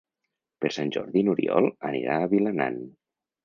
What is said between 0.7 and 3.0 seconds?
Sant Jordi n'Oriol anirà a Vilanant.